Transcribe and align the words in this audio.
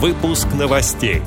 Выпуск 0.00 0.46
новостей. 0.56 1.22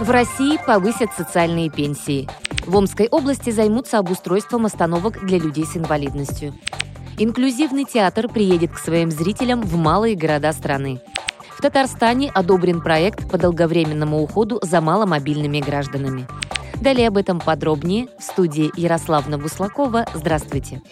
В 0.00 0.10
России 0.10 0.58
повысят 0.66 1.10
социальные 1.16 1.70
пенсии. 1.70 2.28
В 2.66 2.74
Омской 2.76 3.06
области 3.06 3.50
займутся 3.50 3.98
обустройством 3.98 4.66
остановок 4.66 5.24
для 5.24 5.38
людей 5.38 5.64
с 5.64 5.76
инвалидностью. 5.76 6.54
Инклюзивный 7.18 7.84
театр 7.84 8.26
приедет 8.28 8.72
к 8.72 8.78
своим 8.78 9.12
зрителям 9.12 9.62
в 9.62 9.76
малые 9.76 10.16
города 10.16 10.52
страны. 10.52 11.00
В 11.56 11.62
Татарстане 11.62 12.32
одобрен 12.34 12.80
проект 12.80 13.30
по 13.30 13.38
долговременному 13.38 14.20
уходу 14.20 14.58
за 14.60 14.80
маломобильными 14.80 15.60
гражданами. 15.60 16.26
Далее 16.80 17.06
об 17.06 17.16
этом 17.16 17.38
подробнее 17.38 18.08
в 18.18 18.24
студии 18.24 18.72
Ярославна 18.74 19.38
Буслакова. 19.38 20.06
Здравствуйте. 20.14 20.82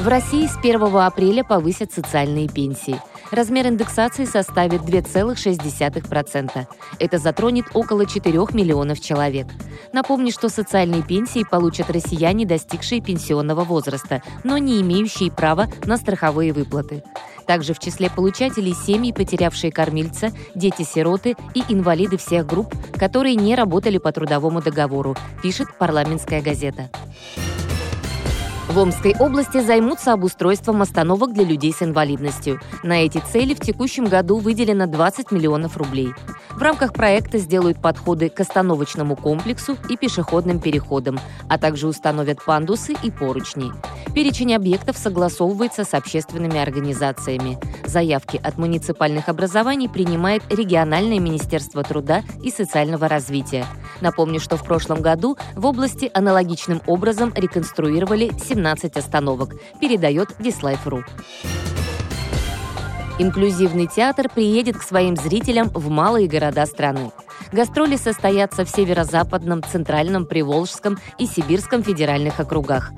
В 0.00 0.08
России 0.08 0.48
с 0.48 0.56
1 0.56 0.82
апреля 0.96 1.44
повысят 1.44 1.92
социальные 1.92 2.48
пенсии. 2.48 3.00
Размер 3.30 3.68
индексации 3.68 4.24
составит 4.24 4.82
2,6%. 4.82 6.66
Это 6.98 7.18
затронет 7.18 7.66
около 7.74 8.04
4 8.04 8.36
миллионов 8.52 9.00
человек. 9.00 9.46
Напомню, 9.92 10.32
что 10.32 10.48
социальные 10.48 11.02
пенсии 11.02 11.46
получат 11.48 11.90
россияне, 11.90 12.44
достигшие 12.44 13.00
пенсионного 13.00 13.62
возраста, 13.62 14.22
но 14.42 14.58
не 14.58 14.80
имеющие 14.80 15.30
права 15.30 15.68
на 15.84 15.96
страховые 15.96 16.52
выплаты. 16.52 17.04
Также 17.46 17.72
в 17.72 17.78
числе 17.78 18.10
получателей 18.10 18.74
семьи, 18.74 19.12
потерявшие 19.12 19.70
кормильца, 19.70 20.30
дети-сироты 20.56 21.36
и 21.54 21.62
инвалиды 21.68 22.16
всех 22.16 22.46
групп, 22.46 22.74
которые 22.98 23.36
не 23.36 23.54
работали 23.54 23.98
по 23.98 24.10
трудовому 24.10 24.60
договору, 24.60 25.16
пишет 25.40 25.68
парламентская 25.78 26.42
газета. 26.42 26.90
В 28.70 28.78
Омской 28.78 29.16
области 29.18 29.60
займутся 29.60 30.12
обустройством 30.12 30.80
остановок 30.80 31.32
для 31.32 31.42
людей 31.42 31.72
с 31.72 31.82
инвалидностью. 31.82 32.60
На 32.84 33.04
эти 33.04 33.18
цели 33.18 33.52
в 33.52 33.58
текущем 33.58 34.04
году 34.04 34.38
выделено 34.38 34.86
20 34.86 35.32
миллионов 35.32 35.76
рублей. 35.76 36.14
В 36.50 36.62
рамках 36.62 36.92
проекта 36.92 37.38
сделают 37.38 37.82
подходы 37.82 38.28
к 38.28 38.38
остановочному 38.38 39.16
комплексу 39.16 39.76
и 39.88 39.96
пешеходным 39.96 40.60
переходам, 40.60 41.18
а 41.48 41.58
также 41.58 41.88
установят 41.88 42.44
пандусы 42.44 42.94
и 43.02 43.10
поручни. 43.10 43.72
Перечень 44.14 44.54
объектов 44.54 44.96
согласовывается 44.96 45.84
с 45.84 45.94
общественными 45.94 46.58
организациями. 46.58 47.58
Заявки 47.86 48.40
от 48.42 48.58
муниципальных 48.58 49.28
образований 49.28 49.88
принимает 49.88 50.42
региональное 50.50 51.20
Министерство 51.20 51.82
труда 51.84 52.22
и 52.42 52.50
социального 52.50 53.08
развития. 53.08 53.66
Напомню, 54.00 54.40
что 54.40 54.56
в 54.56 54.64
прошлом 54.64 55.00
году 55.00 55.36
в 55.54 55.64
области 55.64 56.10
аналогичным 56.12 56.82
образом 56.86 57.32
реконструировали 57.34 58.32
17 58.36 58.96
остановок, 58.96 59.54
передает 59.80 60.30
Dislife.ru. 60.40 61.04
Инклюзивный 63.18 63.86
театр 63.86 64.30
приедет 64.34 64.78
к 64.78 64.82
своим 64.82 65.14
зрителям 65.14 65.68
в 65.68 65.90
малые 65.90 66.26
города 66.26 66.64
страны. 66.64 67.12
Гастроли 67.52 67.96
состоятся 67.96 68.64
в 68.64 68.70
северо-западном, 68.70 69.62
центральном, 69.62 70.24
приволжском 70.26 70.98
и 71.18 71.26
сибирском 71.26 71.82
федеральных 71.82 72.38
округах. 72.38 72.92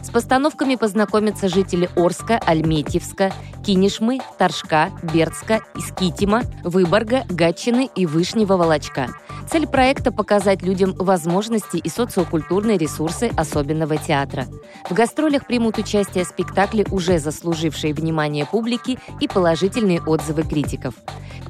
С 0.00 0.10
постановками 0.10 0.76
познакомятся 0.76 1.48
жители 1.48 1.90
Орска, 1.96 2.38
Альметьевска, 2.38 3.32
Кинешмы, 3.64 4.20
Торжка, 4.38 4.90
Бердска, 5.02 5.60
Искитима, 5.74 6.42
Выборга, 6.62 7.24
Гатчины 7.28 7.90
и 7.96 8.06
Вышнего 8.06 8.56
Волочка. 8.56 9.08
Цель 9.50 9.66
проекта– 9.66 10.12
показать 10.12 10.62
людям 10.62 10.94
возможности 10.96 11.76
и 11.76 11.88
социокультурные 11.88 12.78
ресурсы 12.78 13.30
особенного 13.36 13.96
театра. 13.96 14.46
В 14.88 14.94
гастролях 14.94 15.46
примут 15.46 15.78
участие 15.78 16.24
спектакли, 16.24 16.86
уже 16.90 17.18
заслужившие 17.18 17.92
внимание 17.92 18.46
публики 18.46 18.98
и 19.20 19.26
положительные 19.26 20.00
отзывы 20.02 20.42
критиков. 20.42 20.94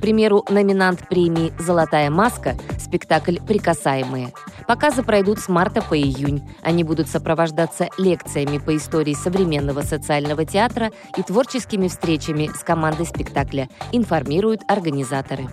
Примеру, 0.07 0.45
номинант 0.49 1.09
премии 1.09 1.53
«Золотая 1.59 2.11
маска»– 2.11 2.55
спектакль 2.79 3.39
«Прикасаемые». 3.45 4.33
Показы 4.69 5.03
пройдут 5.03 5.41
с 5.41 5.49
марта 5.49 5.83
по 5.83 5.99
июнь. 5.99 6.49
Они 6.63 6.85
будут 6.85 7.09
сопровождаться 7.09 7.89
лекциями 7.99 8.59
по 8.59 8.77
истории 8.77 9.15
современного 9.15 9.81
социального 9.81 10.45
театра 10.45 10.93
и 11.17 11.25
творческими 11.25 11.89
встречами 11.89 12.49
с 12.55 12.63
командой 12.63 13.05
спектакля, 13.05 13.69
информируют 13.91 14.61
организаторы. 14.69 15.49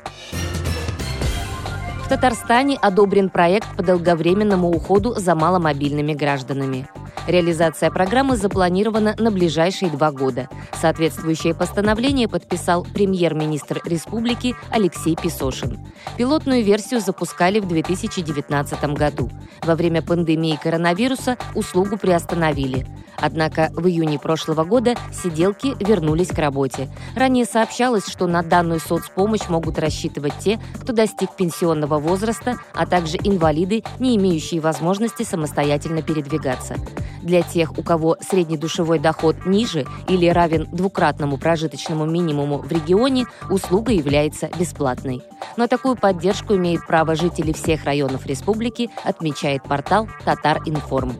В 2.04 2.10
Татарстане 2.10 2.78
одобрен 2.80 3.32
проект 3.32 3.76
по 3.76 3.82
долговременному 3.82 4.70
уходу 4.70 5.16
за 5.16 5.34
маломобильными 5.34 6.14
гражданами. 6.14 6.88
Реализация 7.28 7.90
программы 7.90 8.36
запланирована 8.36 9.16
на 9.18 9.32
ближайшие 9.32 9.90
два 9.90 10.12
года. 10.12 10.50
Соответствующее 10.80 11.54
постановление 11.54 12.28
подписал 12.28 12.86
премьер-министр 12.94 13.82
республики 13.86 14.56
Алексей 14.70 15.16
Песошин. 15.16 15.80
Пилотную 16.18 16.64
версию 16.64 17.00
запускали 17.00 17.60
в 17.60 17.68
2019 17.68 18.84
году. 18.96 19.30
Во 19.64 19.76
время 19.76 20.02
пандемии 20.02 20.60
коронавируса 20.62 21.38
услугу 21.56 21.98
приостановили. 21.98 22.86
Однако 23.18 23.72
в 23.74 23.88
июне 23.88 24.20
прошлого 24.20 24.66
года 24.66 24.96
сиделки 25.14 25.76
вернулись 25.80 26.28
к 26.28 26.38
работе. 26.40 26.90
Ранее 27.16 27.46
сообщалось, 27.46 28.06
что 28.08 28.28
на 28.28 28.44
данную 28.44 28.82
соцпомощь 28.82 29.48
могут 29.48 29.80
рассчитывать 29.80 30.34
те, 30.40 30.60
кто 30.82 30.92
достиг 30.92 31.36
пенсионного 31.38 32.00
возраста, 32.00 32.58
а 32.74 32.86
также 32.86 33.18
инвалиды, 33.24 33.84
не 34.00 34.18
имеющие 34.18 34.60
возможности 34.60 35.24
самостоятельно 35.24 36.02
передвигаться. 36.02 36.76
Для 37.24 37.42
тех, 37.42 37.78
у 37.78 37.84
кого 37.84 38.18
средний 38.20 38.58
душевой 38.58 39.00
доход 39.00 39.46
ниже 39.46 39.86
или 40.10 40.28
равен 40.28 40.68
двукратному 40.72 41.38
прожиточному 41.38 42.06
минимуму 42.06 42.58
в 42.58 42.70
регионе, 42.70 43.26
услуга 43.50 43.94
является 43.94 44.50
бесплатной. 44.60 45.22
На 45.56 45.70
такую 45.70 45.96
поддержку 45.96 46.56
имеют 46.56 46.86
право 46.86 47.16
жители 47.16 47.54
всех 47.54 47.86
районов 47.86 48.26
республики, 48.26 48.90
отмечает 49.06 49.64
портал 49.64 50.10
«Татар-Информ». 50.26 51.14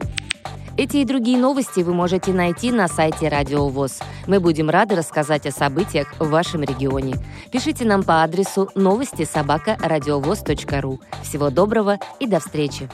Эти 0.76 0.98
и 0.98 1.04
другие 1.04 1.38
новости 1.38 1.80
вы 1.80 1.94
можете 1.94 2.32
найти 2.32 2.70
на 2.72 2.88
сайте 2.88 3.28
Радио 3.28 3.68
ВОЗ. 3.68 4.00
Мы 4.26 4.40
будем 4.40 4.68
рады 4.68 4.96
рассказать 4.96 5.46
о 5.46 5.52
событиях 5.52 6.12
в 6.18 6.28
вашем 6.28 6.64
регионе. 6.64 7.14
Пишите 7.50 7.84
нам 7.84 8.02
по 8.02 8.24
адресу 8.24 8.68
новости 8.74 9.24
собака 9.24 9.78
ру. 10.80 11.00
Всего 11.22 11.50
доброго 11.50 11.98
и 12.18 12.26
до 12.26 12.40
встречи! 12.40 12.90